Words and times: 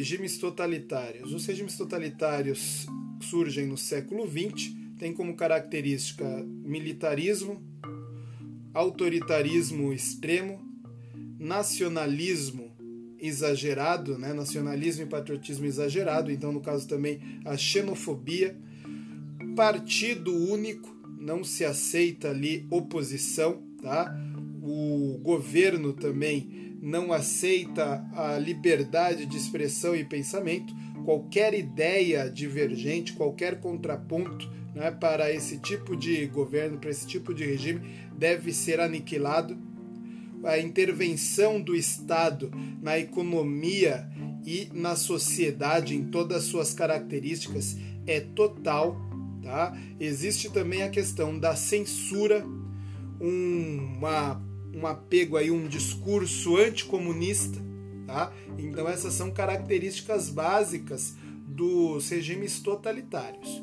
Regimes 0.00 0.38
totalitários. 0.38 1.30
Os 1.34 1.44
regimes 1.44 1.76
totalitários 1.76 2.86
surgem 3.20 3.66
no 3.66 3.76
século 3.76 4.26
XX, 4.26 4.74
têm 4.98 5.12
como 5.12 5.36
característica 5.36 6.24
militarismo, 6.42 7.62
autoritarismo 8.72 9.92
extremo, 9.92 10.58
nacionalismo 11.38 12.74
exagerado, 13.18 14.16
né? 14.16 14.32
nacionalismo 14.32 15.02
e 15.02 15.06
patriotismo 15.06 15.66
exagerado, 15.66 16.30
então 16.30 16.50
no 16.50 16.62
caso 16.62 16.88
também 16.88 17.20
a 17.44 17.54
xenofobia, 17.58 18.56
partido 19.54 20.34
único, 20.34 20.88
não 21.20 21.44
se 21.44 21.62
aceita 21.62 22.30
ali 22.30 22.66
oposição, 22.70 23.62
tá? 23.82 24.18
O 24.62 25.18
governo 25.22 25.92
também 25.92 26.69
não 26.80 27.12
aceita 27.12 28.04
a 28.14 28.38
liberdade 28.38 29.26
de 29.26 29.36
expressão 29.36 29.94
e 29.94 30.04
pensamento, 30.04 30.74
qualquer 31.04 31.54
ideia 31.54 32.30
divergente, 32.30 33.12
qualquer 33.12 33.60
contraponto 33.60 34.50
né, 34.74 34.90
para 34.90 35.32
esse 35.32 35.58
tipo 35.58 35.96
de 35.96 36.26
governo, 36.26 36.78
para 36.78 36.90
esse 36.90 37.06
tipo 37.06 37.34
de 37.34 37.44
regime, 37.44 37.80
deve 38.16 38.52
ser 38.52 38.80
aniquilado. 38.80 39.56
A 40.42 40.58
intervenção 40.58 41.60
do 41.60 41.76
Estado 41.76 42.50
na 42.80 42.98
economia 42.98 44.08
e 44.46 44.70
na 44.72 44.96
sociedade, 44.96 45.94
em 45.94 46.04
todas 46.04 46.38
as 46.38 46.44
suas 46.44 46.72
características, 46.72 47.76
é 48.06 48.20
total. 48.20 48.96
Tá? 49.42 49.76
Existe 49.98 50.50
também 50.50 50.82
a 50.82 50.88
questão 50.88 51.38
da 51.38 51.54
censura, 51.54 52.46
um, 53.20 53.96
uma, 53.98 54.42
um 54.74 54.86
apego 54.86 55.36
aí, 55.36 55.50
um 55.50 55.68
discurso 55.68 56.56
anticomunista. 56.56 57.58
Tá? 58.06 58.32
Então 58.58 58.88
essas 58.88 59.14
são 59.14 59.30
características 59.30 60.28
básicas 60.28 61.14
dos 61.46 62.08
regimes 62.08 62.60
totalitários. 62.60 63.62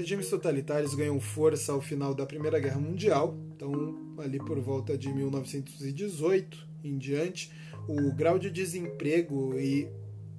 regimes 0.00 0.30
totalitários 0.30 0.94
ganham 0.94 1.20
força 1.20 1.72
ao 1.72 1.80
final 1.80 2.14
da 2.14 2.24
Primeira 2.24 2.58
Guerra 2.58 2.80
Mundial, 2.80 3.36
então 3.54 4.14
ali 4.18 4.38
por 4.38 4.58
volta 4.58 4.96
de 4.96 5.12
1918 5.12 6.66
em 6.82 6.96
diante, 6.96 7.52
o 7.86 8.10
grau 8.14 8.38
de 8.38 8.50
desemprego 8.50 9.58
e 9.58 9.86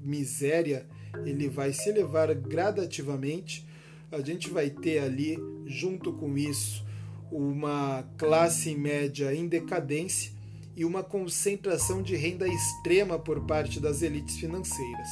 miséria 0.04 0.86
ele 1.26 1.48
vai 1.50 1.74
se 1.74 1.90
elevar 1.90 2.34
gradativamente. 2.34 3.66
A 4.12 4.22
gente 4.22 4.50
vai 4.50 4.70
ter 4.70 5.00
ali, 5.00 5.38
junto 5.66 6.14
com 6.14 6.38
isso, 6.38 6.86
uma 7.32 8.04
classe 8.18 8.76
média 8.76 9.34
em 9.34 9.48
decadência 9.48 10.32
e 10.76 10.84
uma 10.84 11.04
concentração 11.04 12.02
de 12.02 12.16
renda 12.16 12.48
extrema 12.48 13.20
por 13.20 13.42
parte 13.46 13.80
das 13.80 14.02
elites 14.02 14.38
financeiras. 14.38 15.08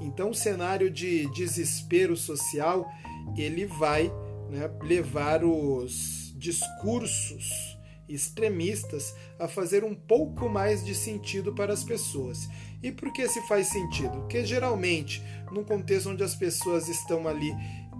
Então, 0.00 0.30
o 0.30 0.34
cenário 0.34 0.90
de 0.90 1.26
desespero 1.32 2.16
social 2.16 2.88
ele 3.36 3.66
vai 3.66 4.12
né, 4.50 4.70
levar 4.82 5.44
os 5.44 6.34
discursos 6.36 7.76
extremistas 8.08 9.14
a 9.38 9.48
fazer 9.48 9.82
um 9.82 9.94
pouco 9.94 10.48
mais 10.48 10.84
de 10.84 10.94
sentido 10.94 11.52
para 11.52 11.72
as 11.72 11.82
pessoas. 11.82 12.48
E 12.82 12.92
por 12.92 13.12
que 13.12 13.28
se 13.28 13.40
faz 13.48 13.68
sentido? 13.68 14.10
Porque 14.20 14.44
geralmente, 14.44 15.22
num 15.50 15.64
contexto 15.64 16.10
onde 16.10 16.22
as 16.22 16.34
pessoas 16.34 16.88
estão 16.88 17.26
ali 17.26 17.52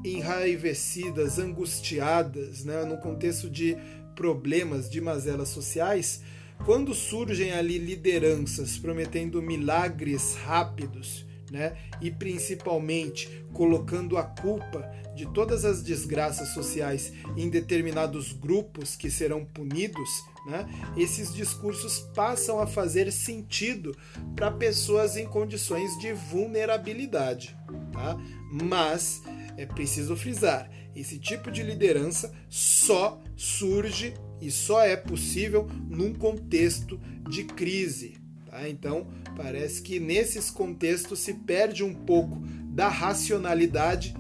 enraivecidas, 0.05 1.39
angustiadas, 1.39 2.65
né, 2.65 2.85
no 2.85 2.99
contexto 2.99 3.51
de 3.51 3.77
problemas, 4.15 4.89
de 4.89 5.01
mazelas 5.01 5.49
sociais, 5.49 6.23
quando 6.65 6.95
surgem 6.95 7.53
ali 7.53 7.79
lideranças 7.79 8.79
prometendo 8.79 9.43
milagres 9.43 10.37
rápidos, 10.37 11.26
né, 11.51 11.77
e 12.01 12.11
principalmente 12.11 13.45
colocando 13.53 14.17
a 14.17 14.25
culpa 14.25 14.91
de 15.15 15.27
todas 15.33 15.65
as 15.65 15.83
desgraças 15.83 16.49
sociais 16.49 17.13
em 17.37 17.49
determinados 17.49 18.33
grupos 18.33 18.97
que 18.97 19.11
serão 19.11 19.45
punidos, 19.45 20.11
né, 20.47 20.69
esses 20.97 21.33
discursos 21.33 22.01
passam 22.15 22.61
a 22.61 22.67
fazer 22.67 23.11
sentido 23.11 23.97
para 24.35 24.51
pessoas 24.51 25.17
em 25.17 25.27
condições 25.27 25.97
de 25.99 26.13
vulnerabilidade. 26.13 27.57
Tá? 27.93 28.17
Mas 28.53 29.23
é 29.57 29.67
preciso 29.67 30.17
frisar: 30.17 30.71
esse 30.95 31.19
tipo 31.19 31.51
de 31.51 31.63
liderança 31.63 32.33
só 32.49 33.21
surge 33.35 34.15
e 34.41 34.51
só 34.51 34.83
é 34.83 34.97
possível 34.97 35.67
num 35.89 36.13
contexto 36.15 37.01
de 37.29 37.45
crise. 37.45 38.17
Tá? 38.51 38.69
Então, 38.69 39.09
parece 39.37 39.83
que 39.83 40.01
nesses 40.01 40.51
contextos 40.51 41.21
se 41.21 41.35
perde 41.35 41.85
um 41.85 41.95
pouco 41.95 42.41
da 42.71 42.89
racionalidade 42.89 44.15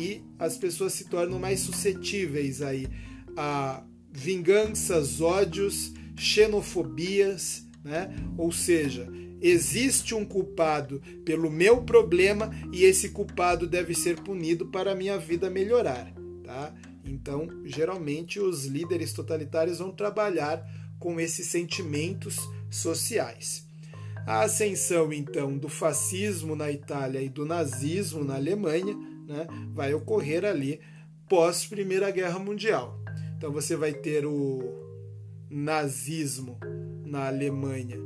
e 0.00 0.22
as 0.38 0.56
pessoas 0.56 0.94
se 0.94 1.04
tornam 1.04 1.38
mais 1.38 1.60
suscetíveis 1.60 2.62
aí 2.62 2.88
a 3.36 3.84
vinganças, 4.10 5.20
ódios, 5.20 5.92
xenofobias, 6.16 7.66
né? 7.84 8.14
Ou 8.36 8.50
seja, 8.50 9.08
existe 9.40 10.14
um 10.14 10.24
culpado 10.24 11.02
pelo 11.24 11.50
meu 11.50 11.82
problema 11.82 12.50
e 12.72 12.84
esse 12.84 13.10
culpado 13.10 13.66
deve 13.66 13.94
ser 13.94 14.20
punido 14.20 14.66
para 14.66 14.92
a 14.92 14.96
minha 14.96 15.18
vida 15.18 15.50
melhorar, 15.50 16.12
tá? 16.44 16.74
Então, 17.04 17.48
geralmente 17.64 18.38
os 18.38 18.66
líderes 18.66 19.12
totalitários 19.12 19.78
vão 19.78 19.90
trabalhar 19.90 20.64
com 20.98 21.18
esses 21.18 21.48
sentimentos 21.48 22.36
sociais. 22.70 23.66
A 24.26 24.42
ascensão 24.42 25.12
então 25.12 25.58
do 25.58 25.68
fascismo 25.68 26.54
na 26.54 26.70
Itália 26.70 27.20
e 27.20 27.28
do 27.28 27.44
nazismo 27.44 28.24
na 28.24 28.36
Alemanha 28.36 28.94
né, 29.26 29.46
vai 29.74 29.92
ocorrer 29.94 30.44
ali 30.44 30.80
pós 31.28 31.66
Primeira 31.66 32.08
Guerra 32.10 32.38
Mundial. 32.38 33.00
Então 33.36 33.50
você 33.50 33.74
vai 33.74 33.92
ter 33.92 34.24
o 34.24 34.60
nazismo 35.50 36.58
na 37.04 37.26
Alemanha 37.26 37.98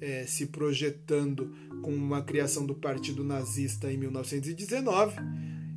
é, 0.00 0.24
se 0.26 0.46
projetando 0.46 1.52
com 1.82 1.94
uma 1.94 2.22
criação 2.22 2.64
do 2.64 2.74
Partido 2.74 3.22
Nazista 3.22 3.92
em 3.92 3.98
1919 3.98 5.16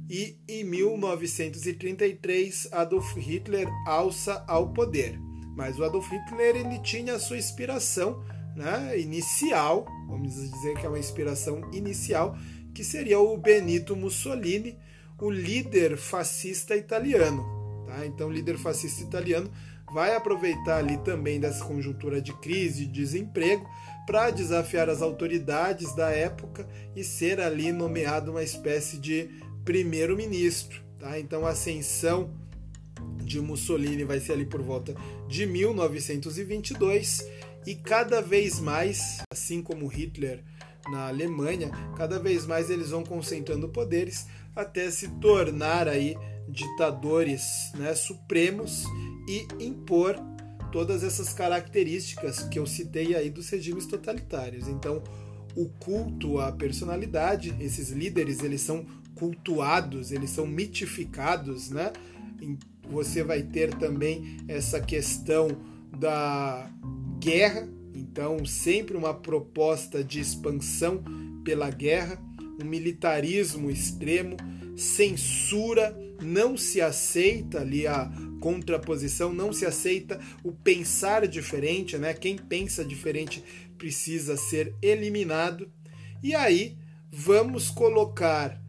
e 0.10 0.38
em 0.48 0.64
1933 0.64 2.70
Adolf 2.72 3.18
Hitler 3.18 3.68
alça 3.86 4.44
ao 4.48 4.72
poder. 4.74 5.20
Mas 5.56 5.80
o 5.80 5.84
Adolf 5.84 6.10
Hitler 6.10 6.56
ele 6.56 6.80
tinha 6.80 7.16
a 7.16 7.20
sua 7.20 7.38
inspiração 7.38 8.24
né, 8.56 9.00
inicial, 9.00 9.86
vamos 10.08 10.34
dizer 10.34 10.78
que 10.78 10.86
é 10.86 10.90
uma 10.90 11.00
inspiração 11.00 11.70
inicial, 11.74 12.38
que 12.74 12.84
seria 12.84 13.20
o 13.20 13.38
Benito 13.38 13.96
Mussolini, 13.96 14.78
o 15.20 15.30
líder 15.30 15.98
fascista 15.98 16.76
italiano. 16.76 17.44
Tá? 17.86 18.06
Então, 18.06 18.30
o 18.30 18.32
líder 18.32 18.58
fascista 18.58 19.04
italiano 19.04 19.52
vai 19.94 20.16
aproveitar 20.16 20.78
ali 20.78 20.98
também 20.98 21.40
dessa 21.40 21.64
conjuntura 21.66 22.22
de 22.22 22.34
crise 22.34 22.84
e 22.84 22.88
desemprego 22.88 23.70
para 24.06 24.32
desafiar 24.32 24.90
as 24.90 25.02
autoridades 25.02 25.94
da 25.96 26.10
época 26.10 26.68
e 26.96 27.04
ser 27.04 27.40
ali 27.40 27.72
nomeado 27.72 28.32
uma 28.32 28.44
espécie 28.44 28.98
de 28.98 29.30
primeiro-ministro. 29.64 30.82
Tá? 30.98 31.20
Então, 31.20 31.46
a 31.46 31.50
ascensão 31.50 32.32
de 33.24 33.40
Mussolini 33.40 34.04
vai 34.04 34.20
ser 34.20 34.34
ali 34.34 34.46
por 34.46 34.62
volta 34.62 34.96
de 35.28 35.46
1922 35.46 37.26
e 37.66 37.76
cada 37.76 38.22
vez 38.22 38.60
mais, 38.60 39.24
assim 39.32 39.62
como 39.62 39.88
Hitler 39.88 40.44
na 40.90 41.08
Alemanha, 41.08 41.70
cada 41.96 42.18
vez 42.18 42.46
mais 42.46 42.70
eles 42.70 42.90
vão 42.90 43.04
concentrando 43.04 43.70
poderes 43.70 44.28
até 44.56 44.90
se 44.90 45.08
tornar 45.20 45.88
aí 45.88 46.16
ditadores 46.50 47.72
né, 47.76 47.94
supremos 47.94 48.84
e 49.28 49.48
impor 49.64 50.16
todas 50.72 51.04
essas 51.04 51.34
características 51.34 52.44
que 52.44 52.58
eu 52.58 52.66
citei 52.66 53.16
aí 53.16 53.30
dos 53.30 53.50
regimes 53.50 53.86
totalitários. 53.86 54.68
Então, 54.68 55.04
o 55.56 55.68
culto 55.68 56.40
à 56.40 56.52
personalidade, 56.52 57.56
esses 57.60 57.90
líderes, 57.90 58.42
eles 58.42 58.62
são 58.62 58.86
cultuados, 59.16 60.12
eles 60.12 60.30
são 60.30 60.48
mitificados, 60.48 61.70
né? 61.70 61.92
Você 62.90 63.24
vai 63.24 63.44
ter 63.44 63.74
também 63.76 64.38
essa 64.48 64.80
questão 64.80 65.50
da 66.00 66.70
guerra, 67.22 67.70
então 67.94 68.44
sempre 68.46 68.98
uma 68.98 69.14
proposta 69.14 70.04
de 70.04 70.20
expansão 70.20 71.04
pela 71.46 71.70
guerra, 71.70 72.20
um 72.60 72.66
militarismo 72.66 73.70
extremo, 73.70 74.36
censura, 74.76 75.96
não 76.20 76.58
se 76.58 76.82
aceita 76.82 77.60
ali 77.62 77.86
a 77.86 78.12
contraposição, 78.40 79.32
não 79.32 79.54
se 79.54 79.68
aceita 79.68 80.20
o 80.44 80.52
pensar 80.52 81.28
diferente, 81.28 81.96
né? 81.96 82.12
Quem 82.14 82.36
pensa 82.38 82.84
diferente 82.84 83.44
precisa 83.78 84.36
ser 84.36 84.74
eliminado. 84.82 85.72
E 86.24 86.34
aí 86.34 86.76
vamos 87.12 87.70
colocar 87.70 88.60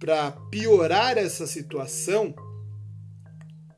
para 0.00 0.32
piorar 0.50 1.16
essa 1.16 1.46
situação 1.46 2.34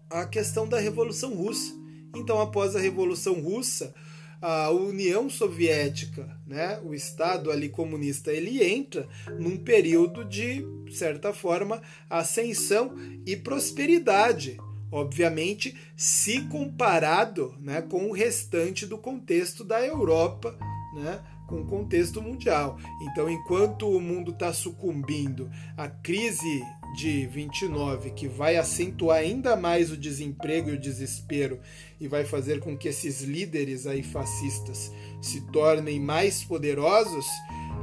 a 0.09 0.25
questão 0.25 0.67
da 0.67 0.79
Revolução 0.79 1.35
Russa. 1.35 1.75
Então, 2.15 2.41
após 2.41 2.77
a 2.77 2.81
Revolução 2.81 3.41
Russa, 3.41 3.95
a 4.43 4.71
União 4.71 5.31
Soviética, 5.31 6.37
né, 6.45 6.81
o 6.85 6.93
Estado 6.93 7.49
ali 7.49 7.69
comunista, 7.69 8.33
ele 8.33 8.61
entra 8.61 9.09
num 9.39 9.57
período 9.57 10.25
de 10.25 10.67
certa 10.91 11.33
forma 11.33 11.81
ascensão 12.11 12.93
e 13.25 13.37
prosperidade, 13.37 14.59
obviamente, 14.91 15.77
se 15.97 16.41
comparado, 16.49 17.55
né, 17.61 17.81
com 17.83 18.11
o 18.11 18.13
restante 18.13 18.85
do 18.85 18.99
contexto 18.99 19.63
da 19.63 19.81
Europa, 19.81 20.59
né, 20.97 21.21
com 21.47 21.61
o 21.61 21.67
contexto 21.67 22.21
mundial. 22.21 22.79
Então, 23.03 23.31
enquanto 23.31 23.89
o 23.89 24.01
mundo 24.01 24.33
está 24.33 24.53
sucumbindo 24.53 25.49
à 25.77 25.89
crise 25.89 26.63
de 26.95 27.27
29, 27.27 28.11
que 28.11 28.29
vai 28.29 28.57
acentuar 28.57 29.19
ainda 29.19 29.57
mais 29.57 29.91
o 29.91 29.97
desemprego 29.97 30.71
e 30.71 30.75
o 30.75 30.79
desespero 30.79 31.59
e 32.01 32.07
vai 32.07 32.25
fazer 32.25 32.61
com 32.61 32.77
que 32.77 32.89
esses 32.89 33.23
líderes 33.23 33.87
aí 33.87 34.03
fascistas 34.03 34.93
se 35.21 35.41
tornem 35.53 35.99
mais 35.99 36.45
poderosos, 36.45 37.27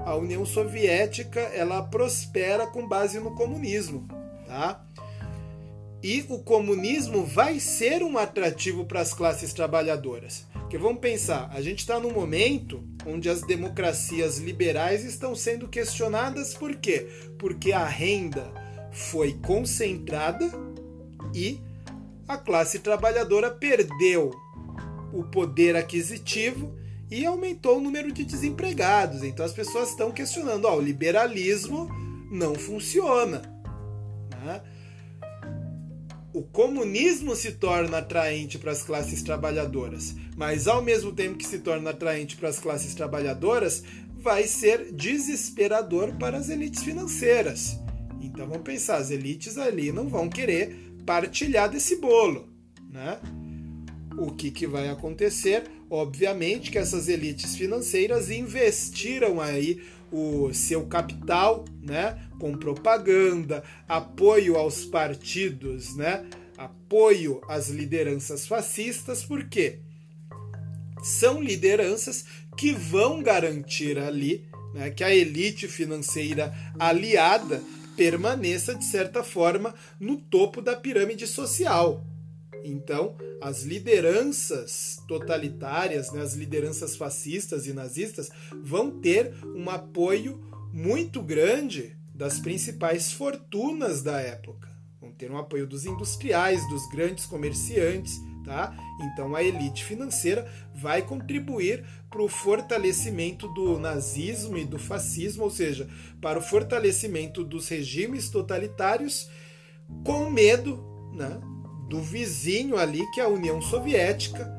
a 0.05 0.15
União 0.15 0.45
Soviética 0.45 1.39
ela 1.39 1.81
prospera 1.81 2.67
com 2.67 2.87
base 2.87 3.19
no 3.19 3.35
comunismo, 3.35 4.07
tá? 4.45 4.85
E 6.01 6.25
o 6.29 6.39
comunismo 6.39 7.25
vai 7.25 7.59
ser 7.59 8.03
um 8.03 8.17
atrativo 8.17 8.85
para 8.85 9.01
as 9.01 9.13
classes 9.13 9.51
trabalhadoras. 9.51 10.47
Porque 10.53 10.77
vamos 10.77 11.01
pensar, 11.01 11.49
a 11.51 11.61
gente 11.61 11.79
está 11.79 11.99
num 11.99 12.13
momento 12.13 12.81
onde 13.05 13.29
as 13.29 13.41
democracias 13.41 14.37
liberais 14.37 15.03
estão 15.03 15.35
sendo 15.35 15.67
questionadas 15.67 16.53
por 16.53 16.75
quê? 16.75 17.07
Porque 17.37 17.73
a 17.73 17.85
renda 17.85 18.53
foi 18.91 19.33
concentrada 19.33 20.45
e 21.33 21.59
a 22.27 22.37
classe 22.37 22.79
trabalhadora 22.79 23.49
perdeu 23.49 24.31
o 25.11 25.23
poder 25.23 25.75
aquisitivo 25.75 26.77
e 27.09 27.25
aumentou 27.25 27.77
o 27.77 27.81
número 27.81 28.11
de 28.11 28.23
desempregados. 28.23 29.23
Então 29.23 29.45
as 29.45 29.53
pessoas 29.53 29.89
estão 29.89 30.11
questionando: 30.11 30.65
ó, 30.65 30.77
o 30.77 30.81
liberalismo 30.81 31.89
não 32.31 32.55
funciona. 32.55 33.41
Né? 34.43 34.61
O 36.31 36.43
comunismo 36.43 37.35
se 37.35 37.53
torna 37.53 37.97
atraente 37.97 38.59
para 38.59 38.71
as 38.71 38.83
classes 38.83 39.23
trabalhadoras, 39.23 40.15
mas 40.37 40.67
ao 40.67 40.81
mesmo 40.81 41.11
tempo 41.11 41.37
que 41.37 41.47
se 41.47 41.59
torna 41.59 41.89
atraente 41.89 42.35
para 42.35 42.49
as 42.49 42.59
classes 42.59 42.93
trabalhadoras, 42.93 43.83
vai 44.19 44.43
ser 44.43 44.93
desesperador 44.93 46.13
para 46.17 46.37
as 46.37 46.49
elites 46.49 46.83
financeiras. 46.83 47.79
Então 48.21 48.47
vamos 48.47 48.63
pensar, 48.63 48.97
as 48.97 49.11
elites 49.11 49.57
ali 49.57 49.91
não 49.91 50.07
vão 50.07 50.29
querer 50.29 50.75
partilhar 51.05 51.69
desse 51.69 51.95
bolo, 51.95 52.49
né? 52.89 53.19
O 54.17 54.31
que, 54.31 54.51
que 54.51 54.67
vai 54.67 54.89
acontecer? 54.89 55.63
Obviamente 55.89 56.71
que 56.71 56.77
essas 56.77 57.07
elites 57.07 57.55
financeiras 57.55 58.29
investiram 58.29 59.39
aí 59.39 59.81
o 60.11 60.53
seu 60.53 60.85
capital, 60.85 61.65
né, 61.81 62.27
com 62.39 62.57
propaganda, 62.57 63.63
apoio 63.87 64.57
aos 64.57 64.83
partidos, 64.85 65.95
né, 65.95 66.25
apoio 66.57 67.41
às 67.47 67.69
lideranças 67.69 68.47
fascistas, 68.47 69.23
por 69.23 69.47
quê? 69.47 69.79
São 71.01 71.41
lideranças 71.41 72.25
que 72.57 72.73
vão 72.73 73.23
garantir 73.23 73.97
ali 73.97 74.49
né, 74.73 74.89
que 74.89 75.03
a 75.03 75.13
elite 75.13 75.67
financeira 75.67 76.53
aliada 76.77 77.61
permaneça, 77.99 78.73
de 78.73 78.85
certa 78.85 79.21
forma, 79.21 79.75
no 79.99 80.15
topo 80.15 80.61
da 80.61 80.73
pirâmide 80.73 81.27
social. 81.27 82.01
Então, 82.63 83.17
as 83.41 83.63
lideranças 83.63 85.03
totalitárias, 85.05 86.09
né, 86.13 86.21
as 86.21 86.33
lideranças 86.33 86.95
fascistas 86.95 87.67
e 87.67 87.73
nazistas, 87.73 88.29
vão 88.63 88.89
ter 88.89 89.33
um 89.53 89.69
apoio 89.69 90.39
muito 90.71 91.21
grande 91.21 91.97
das 92.15 92.39
principais 92.39 93.11
fortunas 93.11 94.01
da 94.01 94.21
época. 94.21 94.69
Vão 95.01 95.11
ter 95.11 95.29
um 95.29 95.37
apoio 95.37 95.67
dos 95.67 95.85
industriais, 95.85 96.65
dos 96.69 96.87
grandes 96.87 97.25
comerciantes, 97.25 98.17
tá? 98.49 98.73
Então 98.99 99.35
a 99.35 99.43
elite 99.43 99.85
financeira 99.85 100.51
vai 100.73 101.03
contribuir 101.03 101.85
para 102.09 102.23
o 102.23 102.27
fortalecimento 102.27 103.47
do 103.49 103.77
nazismo 103.77 104.57
e 104.57 104.65
do 104.65 104.79
fascismo, 104.79 105.43
ou 105.43 105.51
seja, 105.51 105.87
para 106.19 106.39
o 106.39 106.41
fortalecimento 106.41 107.43
dos 107.43 107.69
regimes 107.69 108.27
totalitários, 108.27 109.29
com 110.03 110.31
medo 110.31 110.83
né, 111.13 111.39
do 111.87 112.01
vizinho 112.01 112.75
ali, 112.75 113.05
que 113.11 113.21
é 113.21 113.23
a 113.23 113.29
União 113.29 113.61
Soviética, 113.61 114.51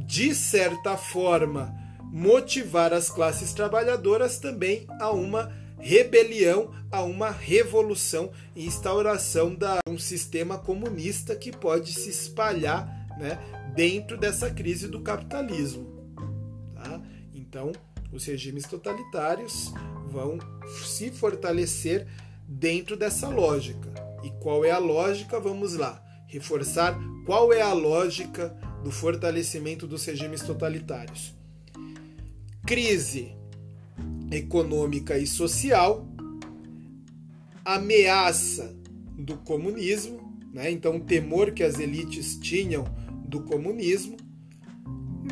de 0.00 0.34
certa 0.34 0.98
forma 0.98 1.74
motivar 2.12 2.92
as 2.92 3.08
classes 3.08 3.54
trabalhadoras 3.54 4.38
também 4.38 4.86
a 5.00 5.10
uma 5.10 5.50
rebelião, 5.84 6.74
a 6.90 7.02
uma 7.02 7.30
revolução 7.30 8.32
e 8.56 8.64
instauração 8.64 9.54
de 9.54 9.66
um 9.86 9.98
sistema 9.98 10.56
comunista 10.56 11.36
que 11.36 11.54
pode 11.54 11.92
se 11.92 12.08
espalhar 12.08 12.86
né, 13.18 13.38
dentro 13.74 14.16
dessa 14.16 14.50
crise 14.50 14.88
do 14.88 15.02
capitalismo. 15.02 15.86
Tá? 16.74 17.02
Então, 17.34 17.70
os 18.10 18.24
regimes 18.24 18.64
totalitários 18.64 19.74
vão 20.06 20.38
se 20.86 21.10
fortalecer 21.10 22.06
dentro 22.48 22.96
dessa 22.96 23.28
lógica. 23.28 23.92
E 24.22 24.30
qual 24.40 24.64
é 24.64 24.70
a 24.70 24.78
lógica? 24.78 25.38
Vamos 25.38 25.74
lá. 25.74 26.02
Reforçar 26.26 26.98
qual 27.26 27.52
é 27.52 27.60
a 27.60 27.74
lógica 27.74 28.56
do 28.82 28.90
fortalecimento 28.90 29.86
dos 29.86 30.02
regimes 30.06 30.40
totalitários. 30.40 31.34
Crise 32.66 33.36
econômica 34.36 35.18
e 35.18 35.26
social, 35.26 36.06
ameaça 37.64 38.76
do 39.18 39.36
comunismo, 39.38 40.20
né? 40.52 40.70
então 40.70 40.96
o 40.96 41.00
temor 41.00 41.52
que 41.52 41.62
as 41.62 41.78
elites 41.78 42.38
tinham 42.38 42.84
do 43.26 43.42
comunismo, 43.42 44.16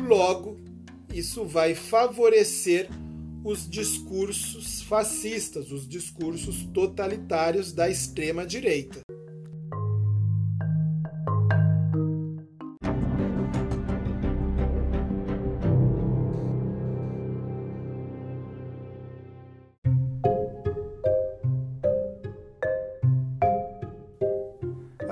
logo 0.01 0.57
isso 1.13 1.45
vai 1.45 1.75
favorecer 1.75 2.89
os 3.43 3.69
discursos 3.69 4.81
fascistas, 4.81 5.71
os 5.71 5.87
discursos 5.87 6.63
totalitários 6.73 7.73
da 7.73 7.89
extrema 7.89 8.45
direita. 8.45 9.01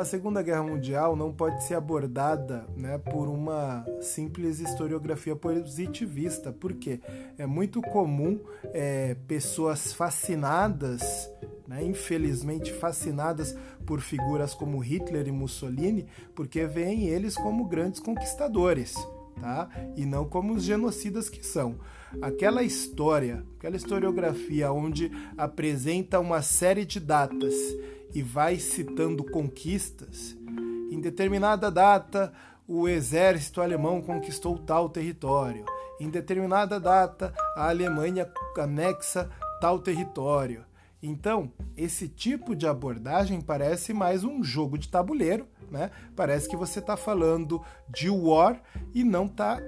A 0.02 0.06
Segunda 0.06 0.42
Guerra 0.42 0.64
Mundial 0.64 1.16
não 1.16 1.32
pode 1.32 1.64
ser 1.64 1.76
abordada 1.76 2.66
né, 2.76 2.98
por 2.98 3.28
uma 3.28 3.86
simples 4.02 4.60
historiografia 4.60 5.36
positivista, 5.36 6.52
porque 6.52 7.00
é 7.38 7.46
muito 7.46 7.84
comum 7.84 8.40
é, 8.74 9.16
pessoas 9.28 9.94
fascinadas, 9.94 11.32
né, 11.68 11.84
infelizmente 11.84 12.74
fascinadas 12.74 13.56
por 13.86 14.02
figuras 14.02 14.56
como 14.56 14.80
Hitler 14.80 15.28
e 15.28 15.32
Mussolini, 15.32 16.08
porque 16.34 16.66
veem 16.66 17.06
eles 17.06 17.36
como 17.36 17.66
grandes 17.66 18.00
conquistadores. 18.00 18.96
Tá? 19.40 19.70
E 19.96 20.06
não 20.06 20.26
como 20.26 20.54
os 20.54 20.64
genocidas 20.64 21.30
que 21.30 21.44
são. 21.46 21.80
Aquela 22.22 22.64
história, 22.64 23.44
aquela 23.58 23.76
historiografia 23.76 24.72
onde 24.72 25.12
apresenta 25.38 26.20
uma 26.20 26.42
série 26.42 26.86
de 26.86 27.00
datas 27.00 27.56
e 28.14 28.22
vai 28.22 28.58
citando 28.58 29.24
conquistas. 29.24 30.36
Em 30.92 31.00
determinada 31.00 31.72
data, 31.72 32.34
o 32.68 32.88
exército 32.88 33.62
alemão 33.62 34.02
conquistou 34.02 34.58
tal 34.58 34.90
território. 34.90 35.66
Em 36.00 36.10
determinada 36.10 36.80
data, 36.80 37.34
a 37.56 37.70
Alemanha 37.70 38.30
anexa 38.58 39.30
tal 39.60 39.80
território. 39.80 40.66
Então, 41.02 41.52
esse 41.76 42.08
tipo 42.08 42.56
de 42.56 42.68
abordagem 42.68 43.42
parece 43.42 43.94
mais 43.94 44.24
um 44.24 44.44
jogo 44.44 44.78
de 44.78 44.88
tabuleiro, 44.88 45.48
né? 45.70 45.90
Parece 46.16 46.48
que 46.48 46.56
você 46.56 46.80
está 46.80 46.96
falando 46.96 47.62
de 47.90 48.10
war 48.10 48.62
e 48.94 49.04
não 49.04 49.26
está 49.26 49.60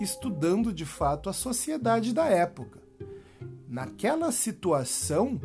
estudando 0.00 0.72
de 0.72 0.84
fato 0.84 1.28
a 1.28 1.32
sociedade 1.32 2.14
da 2.14 2.26
época. 2.26 2.80
Naquela 3.68 4.32
situação, 4.32 5.40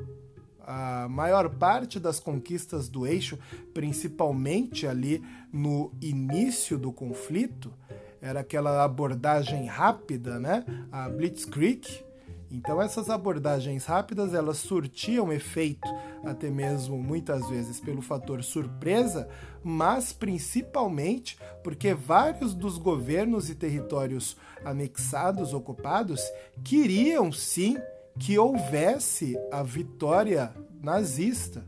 a 0.66 1.08
maior 1.10 1.50
parte 1.50 2.00
das 2.00 2.20
conquistas 2.20 2.88
do 2.88 3.06
eixo, 3.06 3.38
principalmente 3.74 4.88
ali 4.88 5.24
no 5.52 5.92
início 6.02 6.78
do 6.78 6.92
conflito, 6.92 7.74
era 8.22 8.40
aquela 8.40 8.84
abordagem 8.84 9.66
rápida, 9.66 10.40
né? 10.40 10.64
A 10.92 11.10
Blitzkrieg. 11.10 12.04
Então 12.50 12.80
essas 12.80 13.10
abordagens 13.10 13.86
rápidas 13.86 14.34
elas 14.34 14.58
surtiam 14.60 15.34
efeito 15.34 15.88
até 16.24 16.52
mesmo 16.52 17.02
muitas 17.02 17.50
vezes 17.50 17.80
pelo 17.80 18.02
fator 18.02 18.44
surpresa, 18.44 19.28
mas 19.64 20.14
principalmente 20.14 21.38
porque 21.64 21.96
vários 21.96 22.54
dos 22.54 22.78
governos 22.78 23.50
e 23.50 23.56
territórios 23.56 24.38
anexados, 24.64 25.52
ocupados, 25.52 26.22
queriam 26.64 27.32
sim 27.32 27.76
que 28.20 28.38
houvesse 28.38 29.38
a 29.52 29.64
vitória 29.64 30.54
nazista. 30.82 31.66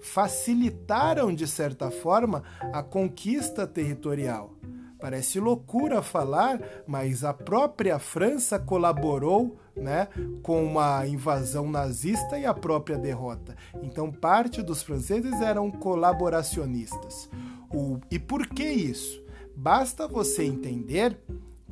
Facilitaram 0.00 1.34
de 1.34 1.46
certa 1.46 1.90
forma 1.90 2.42
a 2.72 2.82
conquista 2.82 3.66
territorial. 3.66 4.54
Parece 5.00 5.38
loucura 5.38 6.00
falar, 6.00 6.60
mas 6.86 7.24
a 7.24 7.34
própria 7.34 7.98
França 7.98 8.58
colaborou 8.58 9.58
né, 9.76 10.08
com 10.42 10.64
uma 10.64 11.06
invasão 11.06 11.70
nazista 11.70 12.38
e 12.38 12.46
a 12.46 12.54
própria 12.54 12.96
derrota. 12.96 13.54
Então, 13.82 14.10
parte 14.10 14.62
dos 14.62 14.82
franceses 14.82 15.40
eram 15.40 15.70
colaboracionistas. 15.70 17.28
O, 17.70 17.98
e 18.10 18.18
por 18.18 18.46
que 18.46 18.64
isso? 18.64 19.22
Basta 19.56 20.08
você 20.08 20.44
entender 20.44 21.18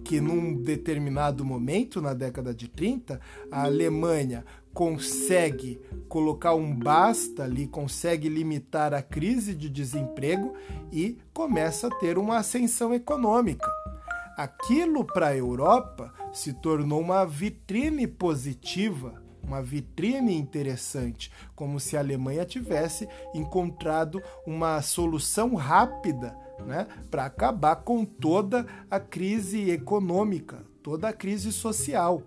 que 0.04 0.20
num 0.20 0.54
determinado 0.54 1.44
momento, 1.44 2.00
na 2.00 2.14
década 2.14 2.54
de 2.54 2.68
30, 2.68 3.20
a 3.50 3.64
Alemanha 3.64 4.44
consegue 4.74 5.80
colocar 6.08 6.54
um 6.54 6.74
basta 6.74 7.44
ali, 7.44 7.66
consegue 7.66 8.28
limitar 8.28 8.94
a 8.94 9.02
crise 9.02 9.54
de 9.54 9.68
desemprego 9.68 10.54
e 10.90 11.18
começa 11.32 11.88
a 11.88 11.94
ter 11.98 12.18
uma 12.18 12.38
ascensão 12.38 12.94
econômica. 12.94 13.70
Aquilo 14.36 15.04
para 15.04 15.28
a 15.28 15.36
Europa 15.36 16.12
se 16.32 16.54
tornou 16.54 17.00
uma 17.00 17.24
vitrine 17.24 18.06
positiva, 18.06 19.22
uma 19.42 19.62
vitrine 19.62 20.34
interessante, 20.34 21.30
como 21.54 21.78
se 21.78 21.96
a 21.96 22.00
Alemanha 22.00 22.44
tivesse 22.44 23.06
encontrado 23.34 24.22
uma 24.46 24.80
solução 24.80 25.54
rápida 25.54 26.34
né, 26.66 26.86
para 27.10 27.26
acabar 27.26 27.76
com 27.76 28.04
toda 28.04 28.66
a 28.90 29.00
crise 29.00 29.70
econômica, 29.70 30.58
toda 30.82 31.08
a 31.08 31.12
crise 31.12 31.52
social. 31.52 32.22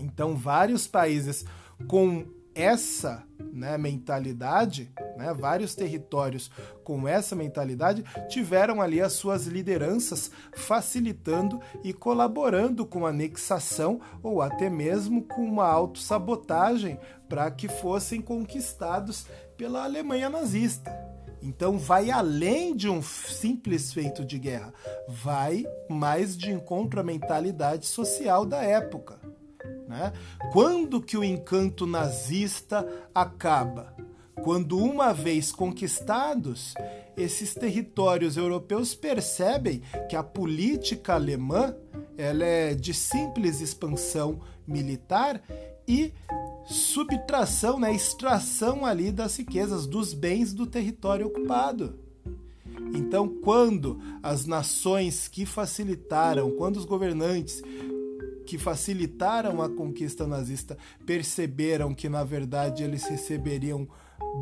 Então, 0.00 0.36
vários 0.36 0.86
países 0.86 1.44
com 1.86 2.26
essa 2.54 3.22
né, 3.52 3.78
mentalidade, 3.78 4.90
né, 5.16 5.32
vários 5.32 5.76
territórios 5.76 6.50
com 6.82 7.06
essa 7.06 7.36
mentalidade 7.36 8.04
tiveram 8.28 8.82
ali 8.82 9.00
as 9.00 9.12
suas 9.12 9.46
lideranças 9.46 10.30
facilitando 10.52 11.60
e 11.84 11.92
colaborando 11.92 12.84
com 12.84 13.06
anexação 13.06 14.00
ou 14.22 14.42
até 14.42 14.68
mesmo 14.68 15.22
com 15.22 15.42
uma 15.42 15.66
autossabotagem 15.66 16.98
para 17.28 17.48
que 17.50 17.68
fossem 17.68 18.20
conquistados 18.20 19.26
pela 19.56 19.84
Alemanha 19.84 20.28
nazista. 20.28 21.17
Então 21.42 21.78
vai 21.78 22.10
além 22.10 22.74
de 22.74 22.88
um 22.88 23.02
simples 23.02 23.92
feito 23.92 24.24
de 24.24 24.38
guerra, 24.38 24.72
vai 25.06 25.64
mais 25.88 26.36
de 26.36 26.50
encontro 26.50 27.00
à 27.00 27.02
mentalidade 27.02 27.86
social 27.86 28.44
da 28.44 28.62
época. 28.62 29.18
Né? 29.86 30.12
Quando 30.52 31.00
que 31.00 31.16
o 31.16 31.24
encanto 31.24 31.86
nazista 31.86 32.86
acaba? 33.14 33.96
Quando, 34.42 34.78
uma 34.78 35.12
vez 35.12 35.50
conquistados, 35.50 36.74
esses 37.16 37.54
territórios 37.54 38.36
europeus 38.36 38.94
percebem 38.94 39.82
que 40.08 40.14
a 40.14 40.22
política 40.22 41.14
alemã 41.14 41.74
ela 42.16 42.44
é 42.44 42.74
de 42.74 42.94
simples 42.94 43.60
expansão 43.60 44.40
militar 44.66 45.42
e 45.86 46.12
subtração, 46.68 47.80
né, 47.80 47.94
extração 47.94 48.84
ali 48.84 49.10
das 49.10 49.36
riquezas, 49.36 49.86
dos 49.86 50.12
bens 50.12 50.52
do 50.52 50.66
território 50.66 51.26
ocupado. 51.26 51.98
Então, 52.94 53.28
quando 53.42 53.98
as 54.22 54.46
nações 54.46 55.28
que 55.28 55.44
facilitaram, 55.46 56.50
quando 56.52 56.76
os 56.76 56.84
governantes 56.84 57.62
que 58.46 58.56
facilitaram 58.56 59.60
a 59.60 59.68
conquista 59.68 60.26
nazista 60.26 60.76
perceberam 61.04 61.94
que, 61.94 62.08
na 62.08 62.24
verdade, 62.24 62.82
eles 62.82 63.04
receberiam 63.04 63.88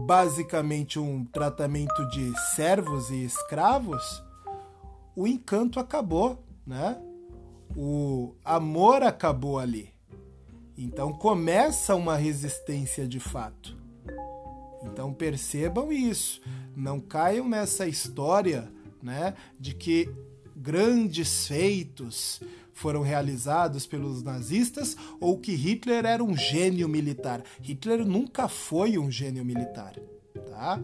basicamente 0.06 0.98
um 0.98 1.24
tratamento 1.24 2.06
de 2.08 2.32
servos 2.54 3.10
e 3.10 3.24
escravos, 3.24 4.22
o 5.14 5.26
encanto 5.26 5.80
acabou, 5.80 6.44
né? 6.66 7.00
O 7.76 8.34
amor 8.44 9.02
acabou 9.02 9.58
ali. 9.58 9.95
Então 10.76 11.12
começa 11.12 11.94
uma 11.94 12.16
resistência 12.16 13.06
de 13.06 13.18
fato. 13.18 13.76
Então 14.82 15.12
percebam 15.12 15.92
isso, 15.92 16.40
não 16.76 17.00
caiam 17.00 17.48
nessa 17.48 17.86
história, 17.86 18.70
né, 19.02 19.34
de 19.58 19.74
que 19.74 20.08
grandes 20.54 21.46
feitos 21.46 22.40
foram 22.72 23.00
realizados 23.00 23.86
pelos 23.86 24.22
nazistas 24.22 24.96
ou 25.18 25.38
que 25.38 25.54
Hitler 25.54 26.04
era 26.04 26.22
um 26.22 26.36
gênio 26.36 26.88
militar. 26.88 27.42
Hitler 27.62 28.04
nunca 28.04 28.48
foi 28.48 28.98
um 28.98 29.10
gênio 29.10 29.44
militar, 29.44 29.94
tá? 30.50 30.78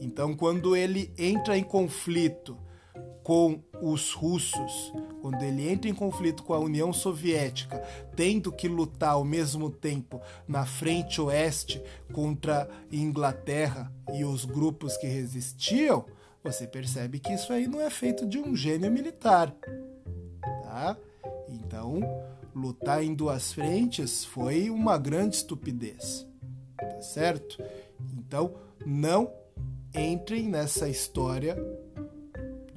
Então, 0.00 0.34
quando 0.34 0.74
ele 0.74 1.12
entra 1.16 1.56
em 1.56 1.62
conflito 1.62 2.58
com 3.22 3.62
os 3.80 4.12
russos, 4.12 4.92
quando 5.28 5.42
ele 5.42 5.68
entra 5.68 5.90
em 5.90 5.94
conflito 5.94 6.42
com 6.42 6.54
a 6.54 6.58
União 6.58 6.90
Soviética, 6.90 7.82
tendo 8.16 8.50
que 8.50 8.66
lutar 8.66 9.10
ao 9.10 9.24
mesmo 9.24 9.68
tempo 9.68 10.22
na 10.48 10.64
frente 10.64 11.20
oeste 11.20 11.82
contra 12.14 12.66
Inglaterra 12.90 13.92
e 14.14 14.24
os 14.24 14.46
grupos 14.46 14.96
que 14.96 15.06
resistiam, 15.06 16.06
você 16.42 16.66
percebe 16.66 17.18
que 17.18 17.34
isso 17.34 17.52
aí 17.52 17.66
não 17.66 17.78
é 17.78 17.90
feito 17.90 18.24
de 18.24 18.38
um 18.38 18.56
gênio 18.56 18.90
militar, 18.90 19.54
tá? 20.40 20.96
Então, 21.46 22.00
lutar 22.54 23.04
em 23.04 23.14
duas 23.14 23.52
frentes 23.52 24.24
foi 24.24 24.70
uma 24.70 24.96
grande 24.96 25.36
estupidez, 25.36 26.26
tá 26.74 27.02
certo? 27.02 27.62
Então, 28.16 28.54
não 28.86 29.30
entrem 29.94 30.48
nessa 30.48 30.88
história 30.88 31.54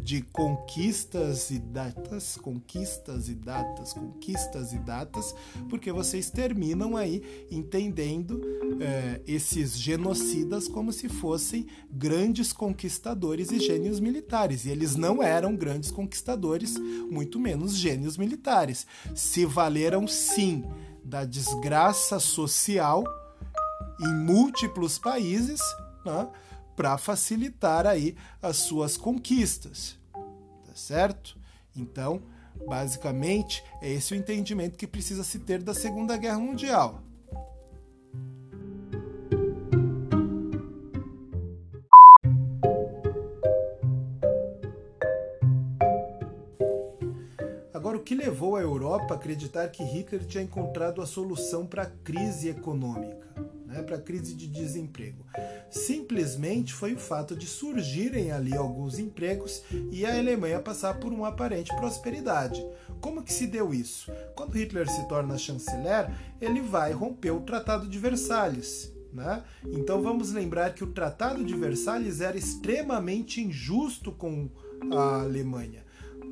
de 0.03 0.21
conquistas 0.21 1.51
e 1.51 1.59
datas, 1.59 2.35
conquistas 2.35 3.29
e 3.29 3.35
datas, 3.35 3.93
conquistas 3.93 4.73
e 4.73 4.79
datas, 4.79 5.35
porque 5.69 5.91
vocês 5.91 6.31
terminam 6.31 6.97
aí 6.97 7.47
entendendo 7.51 8.41
é, 8.79 9.21
esses 9.27 9.77
genocidas 9.77 10.67
como 10.67 10.91
se 10.91 11.07
fossem 11.07 11.67
grandes 11.91 12.51
conquistadores 12.51 13.51
e 13.51 13.59
gênios 13.59 13.99
militares. 13.99 14.65
E 14.65 14.69
eles 14.69 14.95
não 14.95 15.21
eram 15.21 15.55
grandes 15.55 15.91
conquistadores, 15.91 16.77
muito 16.77 17.39
menos 17.39 17.75
gênios 17.75 18.17
militares. 18.17 18.87
Se 19.15 19.45
valeram 19.45 20.07
sim 20.07 20.63
da 21.03 21.25
desgraça 21.25 22.19
social 22.19 23.03
em 23.99 24.13
múltiplos 24.13 24.97
países, 24.97 25.61
né? 26.03 26.27
Para 26.81 26.97
facilitar 26.97 27.85
aí 27.85 28.15
as 28.41 28.57
suas 28.57 28.97
conquistas, 28.97 29.99
tá 30.65 30.73
certo? 30.73 31.37
Então, 31.75 32.23
basicamente, 32.67 33.63
é 33.83 33.91
esse 33.91 34.15
o 34.15 34.17
entendimento 34.17 34.79
que 34.79 34.87
precisa 34.87 35.23
se 35.23 35.37
ter 35.37 35.61
da 35.61 35.75
Segunda 35.75 36.17
Guerra 36.17 36.39
Mundial. 36.39 37.03
Agora, 47.71 47.97
o 47.97 48.03
que 48.03 48.15
levou 48.15 48.55
a 48.55 48.61
Europa 48.61 49.13
a 49.13 49.17
acreditar 49.17 49.67
que 49.69 49.83
Hitler 49.83 50.25
tinha 50.25 50.43
encontrado 50.43 50.99
a 50.99 51.05
solução 51.05 51.63
para 51.67 51.83
a 51.83 51.91
crise 52.03 52.49
econômica, 52.49 53.27
né, 53.67 53.83
para 53.83 53.97
a 53.97 54.01
crise 54.01 54.33
de 54.33 54.47
desemprego? 54.47 55.23
Simplesmente 55.71 56.73
foi 56.73 56.93
o 56.93 56.99
fato 56.99 57.35
de 57.35 57.47
surgirem 57.47 58.31
ali 58.31 58.55
alguns 58.55 58.99
empregos 58.99 59.63
e 59.91 60.05
a 60.05 60.17
Alemanha 60.17 60.59
passar 60.59 60.99
por 60.99 61.11
uma 61.13 61.29
aparente 61.29 61.75
prosperidade. 61.77 62.63
Como 62.99 63.23
que 63.23 63.33
se 63.33 63.47
deu 63.47 63.73
isso? 63.73 64.11
Quando 64.35 64.57
Hitler 64.57 64.89
se 64.89 65.07
torna 65.07 65.37
chanceler, 65.37 66.11
ele 66.39 66.61
vai 66.61 66.91
romper 66.91 67.31
o 67.31 67.41
Tratado 67.41 67.87
de 67.87 67.97
Versalhes. 67.97 68.91
Né? 69.13 69.43
Então 69.65 70.01
vamos 70.01 70.31
lembrar 70.31 70.73
que 70.73 70.83
o 70.83 70.91
Tratado 70.91 71.43
de 71.43 71.55
Versalhes 71.55 72.21
era 72.21 72.37
extremamente 72.37 73.41
injusto 73.41 74.11
com 74.11 74.49
a 74.91 75.21
Alemanha 75.21 75.83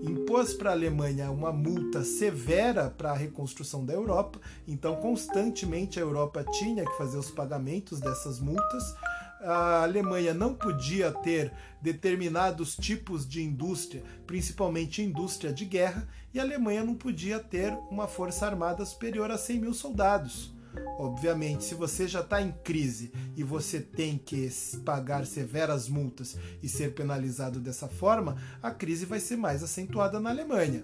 impôs 0.01 0.53
para 0.53 0.69
a 0.69 0.73
Alemanha 0.73 1.29
uma 1.29 1.51
multa 1.51 2.03
severa 2.03 2.89
para 2.89 3.11
a 3.11 3.15
reconstrução 3.15 3.85
da 3.85 3.93
Europa, 3.93 4.39
então 4.67 4.95
constantemente 4.97 5.99
a 5.99 6.01
Europa 6.01 6.45
tinha 6.51 6.85
que 6.85 6.97
fazer 6.97 7.17
os 7.17 7.29
pagamentos 7.29 7.99
dessas 7.99 8.39
multas 8.39 8.95
a 9.39 9.83
Alemanha 9.83 10.33
não 10.33 10.53
podia 10.53 11.11
ter 11.11 11.51
determinados 11.81 12.75
tipos 12.75 13.27
de 13.27 13.41
indústria, 13.41 14.03
principalmente 14.27 15.01
indústria 15.01 15.53
de 15.53 15.65
guerra, 15.65 16.07
e 16.33 16.39
a 16.39 16.43
Alemanha 16.43 16.83
não 16.83 16.95
podia 16.95 17.39
ter 17.39 17.71
uma 17.89 18.07
força 18.07 18.45
armada 18.45 18.85
superior 18.85 19.31
a 19.31 19.37
100 19.37 19.59
mil 19.59 19.73
soldados. 19.73 20.53
Obviamente, 20.99 21.63
se 21.63 21.73
você 21.73 22.07
já 22.07 22.19
está 22.19 22.41
em 22.41 22.51
crise 22.51 23.11
e 23.35 23.43
você 23.43 23.79
tem 23.79 24.17
que 24.17 24.49
pagar 24.85 25.25
severas 25.25 25.87
multas 25.87 26.37
e 26.61 26.69
ser 26.69 26.93
penalizado 26.93 27.59
dessa 27.59 27.87
forma, 27.87 28.37
a 28.61 28.69
crise 28.69 29.05
vai 29.05 29.19
ser 29.19 29.37
mais 29.37 29.63
acentuada 29.63 30.19
na 30.19 30.29
Alemanha. 30.29 30.83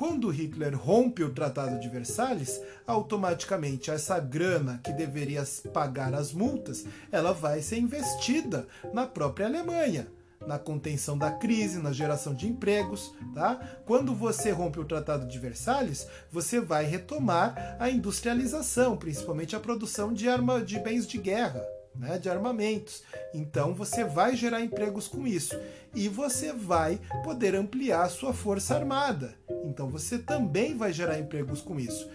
Quando 0.00 0.30
Hitler 0.30 0.74
rompe 0.74 1.22
o 1.22 1.28
Tratado 1.28 1.78
de 1.78 1.86
Versalhes, 1.86 2.58
automaticamente 2.86 3.90
essa 3.90 4.18
grana 4.18 4.80
que 4.82 4.94
deveria 4.94 5.44
pagar 5.74 6.14
as 6.14 6.32
multas, 6.32 6.86
ela 7.12 7.34
vai 7.34 7.60
ser 7.60 7.76
investida 7.76 8.66
na 8.94 9.06
própria 9.06 9.44
Alemanha 9.44 10.08
na 10.46 10.58
contenção 10.58 11.18
da 11.18 11.30
crise, 11.30 11.82
na 11.82 11.92
geração 11.92 12.32
de 12.32 12.48
empregos, 12.48 13.14
tá? 13.34 13.60
Quando 13.84 14.14
você 14.14 14.50
rompe 14.50 14.80
o 14.80 14.86
Tratado 14.86 15.28
de 15.28 15.38
Versalhes, 15.38 16.08
você 16.32 16.58
vai 16.58 16.86
retomar 16.86 17.76
a 17.78 17.90
industrialização, 17.90 18.96
principalmente 18.96 19.54
a 19.54 19.60
produção 19.60 20.14
de, 20.14 20.30
arma, 20.30 20.62
de 20.62 20.78
bens 20.78 21.06
de 21.06 21.18
guerra, 21.18 21.62
né, 21.94 22.18
de 22.18 22.28
armamentos. 22.28 23.02
Então 23.34 23.74
você 23.74 24.04
vai 24.04 24.36
gerar 24.36 24.62
empregos 24.62 25.08
com 25.08 25.26
isso 25.26 25.58
e 25.94 26.08
você 26.08 26.52
vai 26.52 27.00
poder 27.22 27.54
ampliar 27.54 28.04
a 28.04 28.08
sua 28.08 28.32
força 28.32 28.74
armada. 28.74 29.34
Então 29.64 29.88
você 29.88 30.18
também 30.18 30.76
vai 30.76 30.92
gerar 30.92 31.18
empregos 31.18 31.60
com 31.60 31.78
isso. 31.78 32.08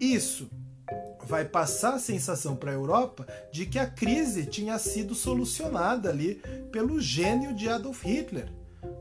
Isso 0.00 0.50
vai 1.24 1.44
passar 1.44 1.94
a 1.94 1.98
sensação 1.98 2.56
para 2.56 2.70
a 2.70 2.74
Europa 2.74 3.26
de 3.52 3.66
que 3.66 3.78
a 3.78 3.86
crise 3.86 4.46
tinha 4.46 4.78
sido 4.78 5.14
solucionada 5.14 6.10
ali 6.10 6.42
pelo 6.70 7.00
gênio 7.00 7.54
de 7.54 7.68
Adolf 7.68 8.04
Hitler. 8.04 8.48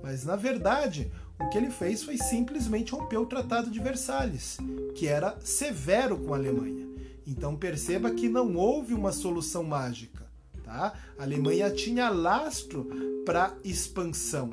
Mas 0.02 0.24
na 0.24 0.36
verdade, 0.36 1.12
o 1.40 1.50
que 1.50 1.58
ele 1.58 1.72
fez 1.72 2.04
foi 2.04 2.18
simplesmente 2.18 2.92
romper 2.92 3.18
o 3.18 3.26
Tratado 3.26 3.72
de 3.72 3.80
Versalhes, 3.80 4.58
que 4.96 5.08
era 5.08 5.36
severo 5.42 6.18
com 6.18 6.34
a 6.34 6.38
Alemanha. 6.38 6.91
Então 7.32 7.56
perceba 7.56 8.12
que 8.12 8.28
não 8.28 8.56
houve 8.56 8.94
uma 8.94 9.14
solução 9.14 9.64
mágica. 9.64 10.30
Tá? 10.66 10.94
A 11.18 11.24
Alemanha 11.24 11.72
tinha 11.72 12.10
lastro 12.10 12.90
para 13.26 13.56
expansão 13.64 14.50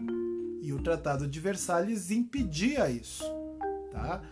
e 0.62 0.73
o 0.73 0.80
Tratado 0.80 1.26
de 1.26 1.40
Versalhes 1.40 2.12
impedia 2.12 2.88
isso. 2.88 3.25
Tá? 3.90 4.23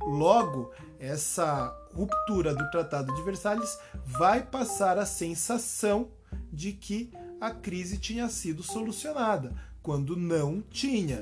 Logo, 0.00 0.72
essa 0.98 1.76
ruptura 1.92 2.54
do 2.54 2.70
Tratado 2.70 3.14
de 3.14 3.22
Versalhes 3.22 3.78
vai 4.06 4.42
passar 4.42 4.96
a 4.96 5.04
sensação 5.04 6.08
de 6.50 6.72
que 6.72 7.12
a 7.38 7.50
crise 7.50 7.98
tinha 7.98 8.28
sido 8.30 8.62
solucionada, 8.62 9.54
quando 9.82 10.16
não 10.16 10.62
tinha. 10.62 11.20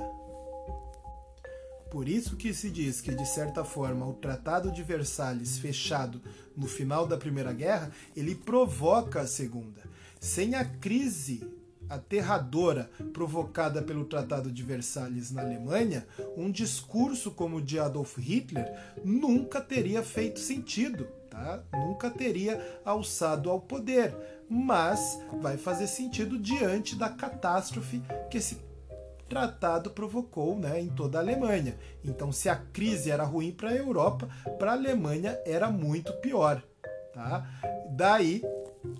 Por 1.90 2.06
isso 2.08 2.36
que 2.36 2.52
se 2.52 2.70
diz 2.70 3.00
que, 3.00 3.14
de 3.14 3.26
certa 3.26 3.64
forma, 3.64 4.06
o 4.06 4.12
Tratado 4.12 4.70
de 4.70 4.82
Versalhes, 4.82 5.58
fechado 5.58 6.20
no 6.58 6.66
final 6.66 7.06
da 7.06 7.16
Primeira 7.16 7.52
Guerra, 7.52 7.90
ele 8.16 8.34
provoca 8.34 9.20
a 9.20 9.26
Segunda. 9.26 9.82
Sem 10.20 10.54
a 10.54 10.64
crise 10.64 11.48
aterradora 11.88 12.90
provocada 13.12 13.80
pelo 13.80 14.04
Tratado 14.04 14.52
de 14.52 14.62
Versalhes 14.62 15.30
na 15.30 15.42
Alemanha, 15.42 16.06
um 16.36 16.50
discurso 16.50 17.30
como 17.30 17.56
o 17.56 17.62
de 17.62 17.78
Adolf 17.78 18.18
Hitler 18.18 18.70
nunca 19.04 19.60
teria 19.60 20.02
feito 20.02 20.38
sentido, 20.38 21.06
tá? 21.30 21.62
nunca 21.72 22.10
teria 22.10 22.80
alçado 22.84 23.48
ao 23.48 23.60
poder, 23.60 24.14
mas 24.50 25.18
vai 25.40 25.56
fazer 25.56 25.86
sentido 25.86 26.38
diante 26.38 26.94
da 26.94 27.08
catástrofe 27.08 28.02
que 28.30 28.38
esse 28.38 28.67
tratado 29.28 29.90
provocou 29.90 30.58
né, 30.58 30.80
em 30.80 30.88
toda 30.88 31.18
a 31.18 31.20
Alemanha. 31.20 31.76
Então, 32.04 32.32
se 32.32 32.48
a 32.48 32.56
crise 32.56 33.10
era 33.10 33.24
ruim 33.24 33.52
para 33.52 33.70
a 33.70 33.76
Europa, 33.76 34.28
para 34.58 34.72
a 34.72 34.74
Alemanha 34.74 35.38
era 35.44 35.70
muito 35.70 36.12
pior. 36.14 36.62
Tá? 37.12 37.46
Daí 37.90 38.42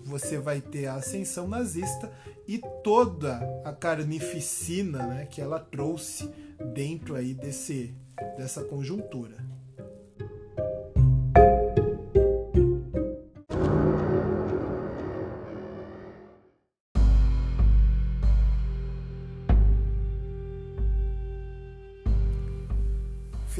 você 0.05 0.37
vai 0.37 0.61
ter 0.61 0.87
a 0.87 0.95
ascensão 0.95 1.47
nazista 1.47 2.11
e 2.47 2.59
toda 2.83 3.39
a 3.63 3.71
carnificina 3.71 5.05
né, 5.05 5.25
que 5.25 5.41
ela 5.41 5.59
trouxe 5.59 6.29
dentro 6.73 7.15
aí 7.15 7.33
desse, 7.33 7.95
dessa 8.37 8.63
conjuntura. 8.63 9.37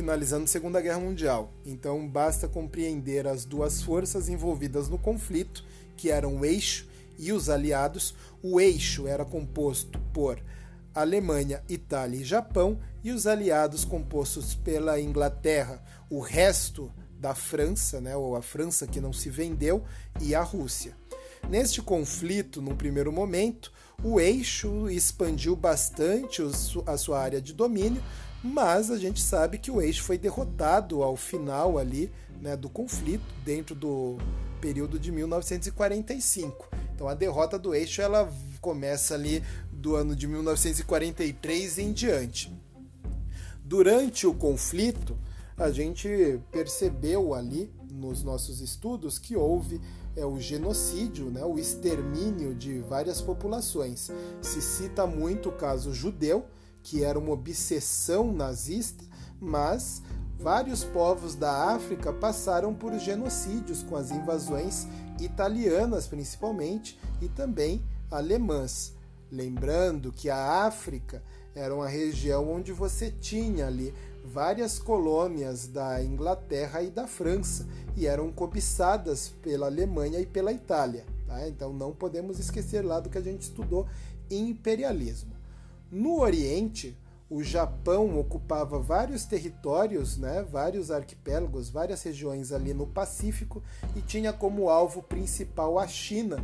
Finalizando 0.10 0.46
a 0.46 0.48
Segunda 0.48 0.82
Guerra 0.82 1.00
Mundial. 1.00 1.54
Então 1.64 2.08
basta 2.08 2.48
compreender 2.48 3.28
as 3.28 3.46
duas 3.46 3.84
forças 3.84 4.28
envolvidas 4.28 4.90
no 4.90 4.98
conflito 4.98 5.64
que 5.96 6.10
eram 6.10 6.38
o 6.38 6.46
eixo 6.46 6.88
e 7.20 7.32
os 7.32 7.48
aliados. 7.48 8.16
O 8.42 8.60
eixo 8.60 9.06
era 9.06 9.24
composto 9.24 10.00
por 10.12 10.42
Alemanha, 10.96 11.62
Itália 11.70 12.22
e 12.22 12.24
Japão, 12.24 12.80
e 13.04 13.12
os 13.12 13.28
aliados 13.28 13.86
compostos 13.86 14.56
pela 14.56 15.00
Inglaterra, 15.00 15.80
o 16.10 16.20
resto 16.20 16.92
da 17.20 17.36
França, 17.36 18.02
né, 18.02 18.18
ou 18.18 18.36
a 18.36 18.42
França 18.42 18.88
que 18.88 19.00
não 19.00 19.14
se 19.14 19.30
vendeu, 19.30 19.84
e 20.20 20.34
a 20.34 20.42
Rússia. 20.42 20.98
Neste 21.48 21.84
conflito, 21.84 22.64
num 22.64 22.76
primeiro 22.76 23.12
momento, 23.12 23.72
o 24.04 24.20
eixo 24.20 24.90
expandiu 24.90 25.56
bastante 25.56 26.42
a 26.88 26.98
sua 26.98 27.20
área 27.20 27.40
de 27.40 27.54
domínio, 27.54 28.02
mas 28.44 28.90
a 28.90 28.98
gente 28.98 29.22
sabe 29.22 29.58
que 29.58 29.72
o 29.72 29.82
eixo 29.82 30.04
foi 30.04 30.18
derrotado 30.18 31.04
ao 31.04 31.16
final 31.16 31.78
ali 31.78 32.12
né, 32.40 32.56
do 32.56 32.70
conflito, 32.70 33.26
dentro 33.44 33.76
do 33.76 34.18
período 34.62 35.00
de 35.00 35.12
1945. 35.12 36.70
Então 36.96 37.08
a 37.08 37.14
derrota 37.14 37.58
do 37.58 37.74
eixo 37.74 38.02
ela 38.02 38.32
começa 38.62 39.14
ali 39.14 39.44
do 39.72 39.96
ano 39.96 40.16
de 40.16 40.28
1943 40.28 41.78
em 41.80 41.92
diante. 41.92 42.54
Durante 43.64 44.26
o 44.26 44.34
conflito, 44.34 45.18
a 45.58 45.70
gente 45.72 46.40
percebeu 46.52 47.34
ali 47.34 47.72
nos 47.92 48.24
nossos 48.24 48.62
estudos 48.62 49.20
que 49.20 49.36
houve 49.36 49.82
é, 50.16 50.26
o 50.26 50.40
genocídio, 50.40 51.30
né, 51.30 51.44
o 51.44 51.60
extermínio 51.60 52.56
de 52.56 52.80
várias 52.80 53.22
populações. 53.22 54.10
Se 54.42 54.62
cita 54.62 55.06
muito 55.06 55.50
o 55.50 55.52
caso 55.52 55.94
judeu, 55.94 56.46
que 56.84 57.04
era 57.04 57.18
uma 57.18 57.32
obsessão 57.32 58.32
nazista, 58.32 59.04
mas 59.40 60.02
vários 60.40 60.84
povos 60.84 61.36
da 61.36 61.74
África 61.74 62.14
passaram 62.14 62.74
por 62.74 62.98
genocídios 62.98 63.84
com 63.84 63.96
as 63.96 64.12
invasões 64.12 64.88
italianas, 65.20 66.08
principalmente, 66.08 67.00
e 67.22 67.28
também 67.28 67.84
alemãs. 68.10 68.94
Lembrando 69.32 70.12
que 70.12 70.30
a 70.30 70.66
África 70.66 71.22
era 71.54 71.74
uma 71.76 71.88
região 71.88 72.50
onde 72.52 72.72
você 72.72 73.12
tinha 73.12 73.68
ali 73.68 73.94
várias 74.24 74.80
colônias 74.80 75.68
da 75.68 76.04
Inglaterra 76.04 76.82
e 76.82 76.90
da 76.90 77.08
França 77.08 77.68
e 77.96 78.06
eram 78.06 78.32
cobiçadas 78.32 79.30
pela 79.42 79.68
Alemanha 79.68 80.20
e 80.20 80.26
pela 80.26 80.52
Itália. 80.52 81.06
Tá? 81.28 81.48
Então 81.48 81.74
não 81.74 81.92
podemos 81.92 82.40
esquecer 82.40 82.84
lá 82.84 83.00
do 83.00 83.10
que 83.10 83.18
a 83.18 83.22
gente 83.22 83.42
estudou 83.42 83.88
imperialismo. 84.30 85.39
No 85.92 86.20
Oriente, 86.20 86.96
o 87.30 87.44
Japão 87.44 88.20
ocupava 88.20 88.80
vários 88.80 89.26
territórios, 89.26 90.18
né, 90.18 90.46
vários 90.50 90.92
arquipélagos, 90.92 91.70
várias 91.70 92.04
regiões 92.04 92.52
ali 92.52 92.74
no 92.74 92.86
Pacífico 92.86 93.64
e 93.96 94.02
tinha 94.02 94.32
como 94.32 94.70
alvo 94.70 95.02
principal 95.02 95.80
a 95.80 95.88
China. 95.88 96.44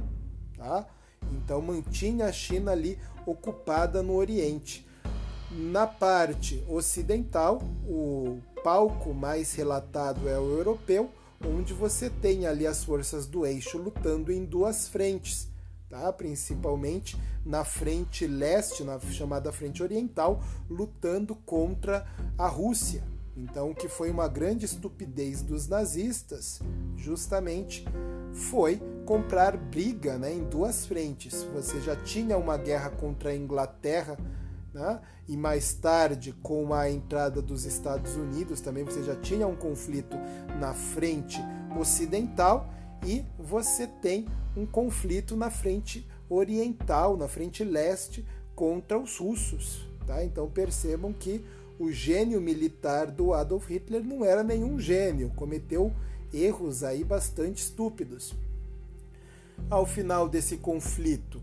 Tá? 0.57 0.87
Então 1.31 1.61
mantinha 1.61 2.25
a 2.25 2.31
China 2.31 2.71
ali 2.71 2.97
ocupada 3.25 4.01
no 4.01 4.15
Oriente. 4.15 4.85
Na 5.51 5.85
parte 5.85 6.63
ocidental, 6.67 7.61
o 7.87 8.39
palco 8.63 9.13
mais 9.13 9.53
relatado 9.53 10.27
é 10.27 10.39
o 10.39 10.57
europeu, 10.57 11.09
onde 11.45 11.71
você 11.71 12.09
tem 12.09 12.47
ali 12.47 12.65
as 12.65 12.83
forças 12.83 13.27
do 13.27 13.45
eixo 13.45 13.77
lutando 13.77 14.31
em 14.31 14.43
duas 14.43 14.87
frentes 14.87 15.47
tá? 15.95 16.11
principalmente 16.11 17.17
na 17.45 17.63
frente 17.63 18.27
leste, 18.27 18.83
na 18.83 18.99
chamada 18.99 19.51
frente 19.51 19.81
oriental, 19.81 20.41
lutando 20.69 21.35
contra 21.35 22.05
a 22.37 22.47
Rússia. 22.47 23.03
Então, 23.37 23.71
o 23.71 23.75
que 23.75 23.87
foi 23.87 24.09
uma 24.09 24.27
grande 24.27 24.65
estupidez 24.65 25.41
dos 25.41 25.67
nazistas, 25.67 26.61
justamente, 26.95 27.85
foi 28.33 28.81
comprar 29.05 29.57
briga 29.57 30.17
né, 30.17 30.33
em 30.33 30.43
duas 30.43 30.85
frentes. 30.85 31.43
Você 31.53 31.81
já 31.81 31.95
tinha 31.95 32.37
uma 32.37 32.57
guerra 32.57 32.89
contra 32.89 33.29
a 33.29 33.35
Inglaterra, 33.35 34.17
né, 34.73 35.01
e 35.27 35.35
mais 35.35 35.73
tarde, 35.73 36.33
com 36.41 36.73
a 36.73 36.89
entrada 36.89 37.41
dos 37.41 37.65
Estados 37.65 38.15
Unidos, 38.15 38.61
também 38.61 38.83
você 38.83 39.03
já 39.03 39.15
tinha 39.15 39.47
um 39.47 39.55
conflito 39.55 40.17
na 40.59 40.73
frente 40.73 41.39
ocidental, 41.77 42.69
e 43.05 43.23
você 43.37 43.87
tem 43.87 44.25
um 44.55 44.65
conflito 44.65 45.35
na 45.35 45.49
frente 45.49 46.07
oriental, 46.29 47.17
na 47.17 47.27
frente 47.27 47.63
leste, 47.63 48.25
contra 48.55 48.97
os 48.97 49.17
russos. 49.17 49.87
Tá? 50.05 50.23
Então 50.23 50.49
percebam 50.49 51.11
que 51.11 51.43
o 51.77 51.91
gênio 51.91 52.39
militar 52.39 53.11
do 53.11 53.33
Adolf 53.33 53.69
Hitler 53.69 54.03
não 54.03 54.23
era 54.23 54.43
nenhum 54.43 54.79
gênio, 54.79 55.31
cometeu 55.35 55.91
erros 56.33 56.83
aí 56.83 57.03
bastante 57.03 57.63
estúpidos. 57.63 58.33
Ao 59.69 59.85
final 59.85 60.27
desse 60.27 60.57
conflito, 60.57 61.41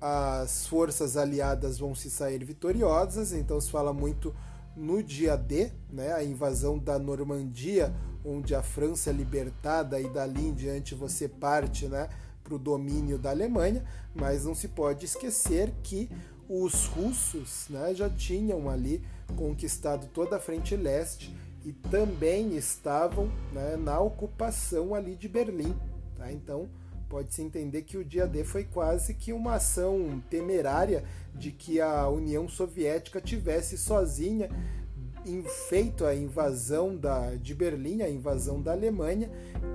as 0.00 0.66
forças 0.66 1.16
aliadas 1.16 1.78
vão 1.78 1.94
se 1.94 2.10
sair 2.10 2.44
vitoriosas, 2.44 3.32
então 3.32 3.60
se 3.60 3.70
fala 3.70 3.92
muito 3.92 4.34
no 4.76 5.02
dia 5.02 5.36
D, 5.36 5.72
né, 5.90 6.12
a 6.12 6.22
invasão 6.22 6.78
da 6.78 6.98
Normandia, 6.98 7.94
onde 8.24 8.54
a 8.54 8.62
França 8.62 9.10
é 9.10 9.12
libertada 9.12 9.98
e 9.98 10.08
dali 10.08 10.48
em 10.48 10.54
diante 10.54 10.94
você 10.94 11.28
parte 11.28 11.86
né, 11.86 12.08
para 12.46 12.54
o 12.54 12.58
domínio 12.58 13.18
da 13.18 13.30
Alemanha, 13.30 13.84
mas 14.14 14.44
não 14.44 14.54
se 14.54 14.68
pode 14.68 15.04
esquecer 15.04 15.74
que 15.82 16.08
os 16.48 16.86
russos 16.86 17.66
né, 17.68 17.92
já 17.92 18.08
tinham 18.08 18.70
ali 18.70 19.02
conquistado 19.34 20.06
toda 20.14 20.36
a 20.36 20.40
frente 20.40 20.76
leste 20.76 21.36
e 21.64 21.72
também 21.72 22.56
estavam 22.56 23.28
né, 23.52 23.76
na 23.76 23.98
ocupação 23.98 24.94
ali 24.94 25.16
de 25.16 25.28
Berlim. 25.28 25.74
Tá? 26.16 26.30
Então 26.30 26.68
pode-se 27.08 27.42
entender 27.42 27.82
que 27.82 27.96
o 27.96 28.04
dia 28.04 28.26
D 28.26 28.44
foi 28.44 28.64
quase 28.64 29.14
que 29.14 29.32
uma 29.32 29.54
ação 29.54 30.22
temerária 30.30 31.04
de 31.34 31.50
que 31.50 31.80
a 31.80 32.08
União 32.08 32.48
Soviética 32.48 33.20
tivesse 33.20 33.76
sozinha 33.76 34.48
feito 35.68 36.04
a 36.04 36.14
invasão 36.14 36.96
da, 36.96 37.34
de 37.34 37.54
Berlim, 37.54 38.02
a 38.02 38.08
invasão 38.08 38.62
da 38.62 38.72
Alemanha, 38.72 39.28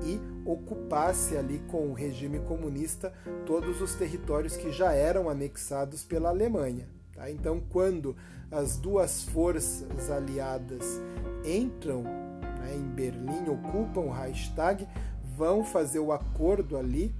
e 0.05 0.19
ocupasse 0.45 1.37
ali 1.37 1.59
com 1.69 1.87
o 1.87 1.93
regime 1.93 2.39
comunista 2.39 3.13
todos 3.45 3.81
os 3.81 3.95
territórios 3.95 4.57
que 4.57 4.71
já 4.71 4.93
eram 4.93 5.29
anexados 5.29 6.03
pela 6.03 6.29
Alemanha. 6.29 6.87
Tá? 7.13 7.29
Então, 7.29 7.61
quando 7.69 8.15
as 8.51 8.77
duas 8.77 9.23
forças 9.23 10.09
aliadas 10.09 11.01
entram 11.45 12.03
né, 12.03 12.75
em 12.75 12.87
Berlim, 12.87 13.49
ocupam 13.49 14.01
o 14.01 14.11
Reichstag, 14.11 14.87
vão 15.35 15.63
fazer 15.63 15.99
o 15.99 16.11
acordo 16.11 16.77
ali 16.77 17.13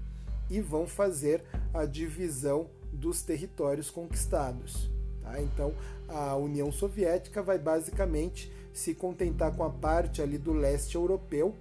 e 0.50 0.60
vão 0.60 0.86
fazer 0.86 1.44
a 1.74 1.86
divisão 1.86 2.68
dos 2.92 3.22
territórios 3.22 3.90
conquistados. 3.90 4.90
Tá? 5.22 5.42
Então, 5.42 5.74
a 6.08 6.36
União 6.36 6.72
Soviética 6.72 7.42
vai 7.42 7.58
basicamente 7.58 8.52
se 8.74 8.94
contentar 8.94 9.56
com 9.56 9.64
a 9.64 9.70
parte 9.70 10.22
ali 10.22 10.38
do 10.38 10.54
leste 10.54 10.96
europeu, 10.96 11.56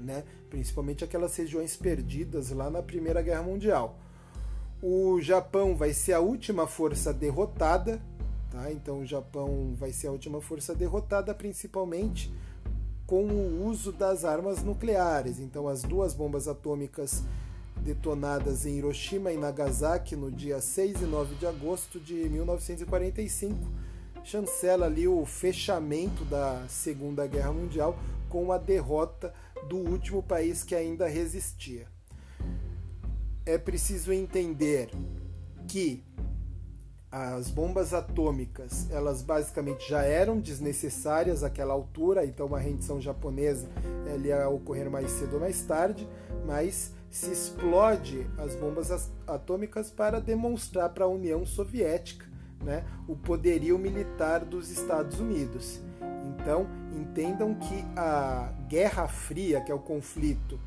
né? 0.00 0.24
principalmente 0.48 1.04
aquelas 1.04 1.36
regiões 1.36 1.76
perdidas 1.76 2.50
lá 2.50 2.70
na 2.70 2.82
Primeira 2.82 3.22
Guerra 3.22 3.42
Mundial. 3.42 3.98
O 4.82 5.20
Japão 5.20 5.76
vai 5.76 5.92
ser 5.92 6.14
a 6.14 6.20
última 6.20 6.66
força 6.66 7.12
derrotada, 7.12 8.00
tá? 8.50 8.72
então 8.72 9.00
o 9.00 9.06
Japão 9.06 9.74
vai 9.78 9.92
ser 9.92 10.08
a 10.08 10.12
última 10.12 10.40
força 10.40 10.74
derrotada, 10.74 11.34
principalmente 11.34 12.32
com 13.10 13.24
o 13.24 13.66
uso 13.66 13.90
das 13.90 14.24
armas 14.24 14.62
nucleares. 14.62 15.40
Então, 15.40 15.66
as 15.66 15.82
duas 15.82 16.14
bombas 16.14 16.46
atômicas 16.46 17.24
detonadas 17.80 18.64
em 18.66 18.78
Hiroshima 18.78 19.32
e 19.32 19.36
Nagasaki 19.36 20.14
no 20.14 20.30
dia 20.30 20.60
6 20.60 21.02
e 21.02 21.04
9 21.06 21.34
de 21.34 21.44
agosto 21.44 21.98
de 21.98 22.14
1945, 22.14 23.58
chancela 24.22 24.86
ali 24.86 25.08
o 25.08 25.26
fechamento 25.26 26.24
da 26.24 26.64
Segunda 26.68 27.26
Guerra 27.26 27.52
Mundial 27.52 27.98
com 28.28 28.52
a 28.52 28.58
derrota 28.58 29.34
do 29.68 29.76
último 29.76 30.22
país 30.22 30.62
que 30.64 30.74
ainda 30.74 31.06
resistia. 31.06 31.86
É 33.46 33.58
preciso 33.58 34.12
entender 34.12 34.90
que 35.66 36.04
as 37.10 37.50
bombas 37.50 37.92
atômicas, 37.92 38.88
elas 38.90 39.20
basicamente 39.20 39.88
já 39.88 40.02
eram 40.02 40.38
desnecessárias 40.38 41.42
àquela 41.42 41.74
altura, 41.74 42.24
então 42.24 42.46
uma 42.46 42.60
rendição 42.60 43.00
japonesa 43.00 43.68
ela 44.06 44.26
ia 44.26 44.48
ocorrer 44.48 44.88
mais 44.88 45.10
cedo 45.10 45.34
ou 45.34 45.40
mais 45.40 45.60
tarde, 45.62 46.08
mas 46.46 46.92
se 47.10 47.32
explode 47.32 48.24
as 48.38 48.54
bombas 48.54 49.10
atômicas 49.26 49.90
para 49.90 50.20
demonstrar 50.20 50.90
para 50.90 51.04
a 51.04 51.08
União 51.08 51.44
Soviética 51.44 52.30
né, 52.62 52.84
o 53.08 53.16
poderio 53.16 53.76
militar 53.78 54.44
dos 54.44 54.70
Estados 54.70 55.18
Unidos. 55.18 55.80
Então, 56.40 56.66
entendam 56.92 57.54
que 57.54 57.84
a 57.94 58.50
Guerra 58.66 59.06
Fria, 59.06 59.60
que 59.60 59.70
é 59.70 59.74
o 59.74 59.78
conflito 59.78 60.58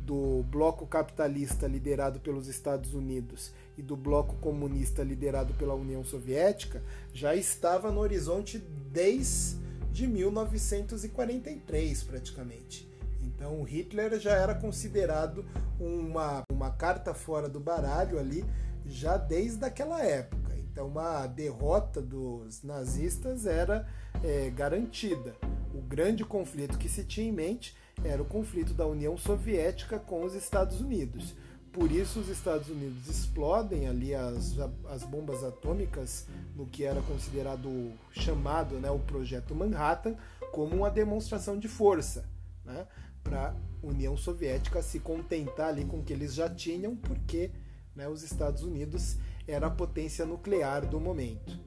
do 0.00 0.42
bloco 0.44 0.86
capitalista 0.86 1.66
liderado 1.66 2.20
pelos 2.20 2.48
Estados 2.48 2.94
Unidos 2.94 3.52
e 3.76 3.82
do 3.82 3.96
bloco 3.96 4.36
comunista 4.36 5.02
liderado 5.02 5.52
pela 5.54 5.74
União 5.74 6.02
Soviética, 6.02 6.82
já 7.12 7.34
estava 7.34 7.92
no 7.92 8.00
horizonte 8.00 8.58
desde 8.90 9.58
1943, 10.06 12.02
praticamente. 12.02 12.88
Então 13.22 13.62
Hitler 13.62 14.18
já 14.18 14.32
era 14.32 14.54
considerado 14.54 15.44
uma, 15.78 16.42
uma 16.50 16.70
carta 16.70 17.12
fora 17.12 17.48
do 17.48 17.60
baralho 17.60 18.18
ali 18.18 18.44
já 18.86 19.16
desde 19.16 19.64
aquela 19.64 20.02
época. 20.02 20.39
Então 20.70 20.86
uma 20.86 21.26
derrota 21.26 22.00
dos 22.00 22.62
nazistas 22.62 23.46
era 23.46 23.88
é, 24.22 24.50
garantida. 24.50 25.34
O 25.74 25.80
grande 25.80 26.24
conflito 26.24 26.78
que 26.78 26.88
se 26.88 27.04
tinha 27.04 27.28
em 27.28 27.32
mente 27.32 27.76
era 28.04 28.22
o 28.22 28.24
conflito 28.24 28.72
da 28.72 28.86
União 28.86 29.16
Soviética 29.16 29.98
com 29.98 30.24
os 30.24 30.34
Estados 30.34 30.80
Unidos. 30.80 31.34
Por 31.72 31.92
isso 31.92 32.18
os 32.18 32.28
Estados 32.28 32.68
Unidos 32.68 33.06
explodem 33.06 33.86
ali 33.86 34.14
as, 34.14 34.56
as 34.88 35.04
bombas 35.04 35.44
atômicas 35.44 36.26
no 36.56 36.66
que 36.66 36.84
era 36.84 37.00
considerado 37.02 37.92
chamado 38.10 38.76
né, 38.76 38.90
o 38.90 38.98
projeto 38.98 39.54
Manhattan 39.54 40.16
como 40.50 40.74
uma 40.74 40.90
demonstração 40.90 41.58
de 41.58 41.68
força. 41.68 42.24
Né? 42.64 42.86
para 43.22 43.50
a 43.50 43.54
União 43.86 44.16
Soviética 44.16 44.82
se 44.82 45.00
contentar 45.00 45.68
ali 45.68 45.84
com 45.84 45.98
o 45.98 46.02
que 46.02 46.12
eles 46.12 46.34
já 46.34 46.48
tinham, 46.48 46.96
porque 46.96 47.50
né, 47.94 48.08
os 48.08 48.22
Estados 48.22 48.62
Unidos 48.62 49.16
era 49.50 49.66
a 49.66 49.70
potência 49.70 50.24
nuclear 50.24 50.86
do 50.86 51.00
momento. 51.00 51.58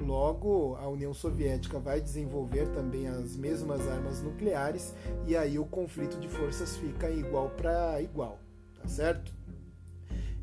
Logo, 0.00 0.76
a 0.76 0.88
União 0.88 1.12
Soviética 1.12 1.78
vai 1.78 2.00
desenvolver 2.00 2.66
também 2.68 3.06
as 3.06 3.36
mesmas 3.36 3.86
armas 3.86 4.22
nucleares 4.22 4.94
e 5.26 5.36
aí 5.36 5.58
o 5.58 5.66
conflito 5.66 6.18
de 6.18 6.28
forças 6.28 6.76
fica 6.76 7.10
igual 7.10 7.50
para 7.50 8.00
igual, 8.00 8.38
tá 8.80 8.88
certo? 8.88 9.32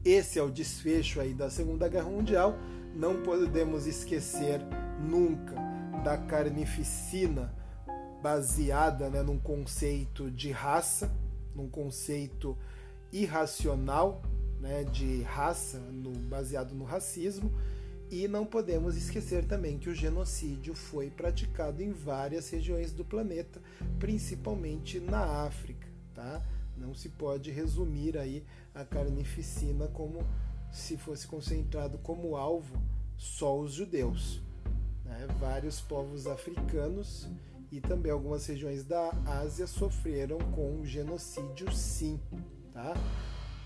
Esse 0.05 0.37
é 0.37 0.43
o 0.43 0.51
desfecho 0.51 1.19
aí 1.19 1.33
da 1.33 1.49
Segunda 1.49 1.87
Guerra 1.89 2.09
Mundial. 2.09 2.55
Não 2.95 3.23
podemos 3.23 3.87
esquecer 3.87 4.61
nunca 4.99 5.55
da 6.03 6.17
carnificina 6.17 7.53
baseada 8.21 9.09
né, 9.09 9.21
num 9.21 9.39
conceito 9.39 10.29
de 10.29 10.51
raça, 10.51 11.11
num 11.55 11.67
conceito 11.67 12.57
irracional 13.11 14.21
né, 14.59 14.83
de 14.83 15.21
raça, 15.23 15.79
no, 15.79 16.11
baseado 16.11 16.73
no 16.73 16.83
racismo. 16.83 17.51
E 18.09 18.27
não 18.27 18.45
podemos 18.45 18.95
esquecer 18.95 19.45
também 19.45 19.77
que 19.77 19.89
o 19.89 19.95
genocídio 19.95 20.73
foi 20.73 21.09
praticado 21.09 21.83
em 21.83 21.91
várias 21.91 22.49
regiões 22.49 22.93
do 22.93 23.03
planeta, 23.03 23.61
principalmente 23.99 24.99
na 24.99 25.43
África. 25.45 25.87
Tá? 26.15 26.41
Não 26.77 26.93
se 26.93 27.09
pode 27.09 27.51
resumir 27.51 28.17
aí 28.17 28.45
a 28.73 28.85
carnificina 28.85 29.87
como 29.87 30.25
se 30.71 30.95
fosse 30.95 31.27
concentrado 31.27 31.97
como 31.97 32.37
alvo 32.37 32.81
só 33.17 33.59
os 33.59 33.73
judeus. 33.73 34.41
Né? 35.03 35.27
Vários 35.39 35.81
povos 35.81 36.27
africanos 36.27 37.27
e 37.71 37.81
também 37.81 38.11
algumas 38.11 38.45
regiões 38.45 38.85
da 38.85 39.11
Ásia 39.25 39.67
sofreram 39.67 40.37
com 40.51 40.85
genocídio, 40.85 41.71
sim. 41.73 42.19
Tá? 42.73 42.93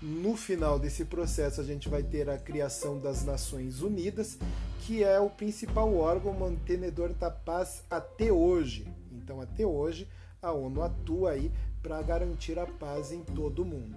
No 0.02 0.36
final 0.36 0.80
desse 0.80 1.04
processo, 1.04 1.60
a 1.60 1.64
gente 1.64 1.88
vai 1.88 2.02
ter 2.02 2.28
a 2.28 2.36
criação 2.36 2.98
das 2.98 3.24
Nações 3.24 3.82
Unidas, 3.82 4.36
que 4.80 5.04
é 5.04 5.20
o 5.20 5.30
principal 5.30 5.94
órgão 5.94 6.32
mantenedor 6.32 7.14
da 7.14 7.30
paz 7.30 7.84
até 7.88 8.32
hoje. 8.32 8.84
Então, 9.12 9.40
até 9.40 9.64
hoje, 9.64 10.08
a 10.42 10.50
ONU 10.50 10.82
atua 10.82 11.30
aí 11.30 11.52
para 11.80 12.02
garantir 12.02 12.58
a 12.58 12.66
paz 12.66 13.12
em 13.12 13.22
todo 13.22 13.62
o 13.62 13.64
mundo, 13.64 13.96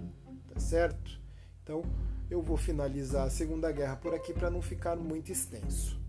tá 0.54 0.60
certo? 0.60 1.20
Então, 1.64 1.82
eu 2.30 2.40
vou 2.40 2.56
finalizar 2.56 3.26
a 3.26 3.32
Segunda 3.32 3.72
Guerra 3.72 3.96
por 3.96 4.14
aqui 4.14 4.32
para 4.32 4.52
não 4.52 4.62
ficar 4.62 4.96
muito 4.96 5.32
extenso. 5.32 6.00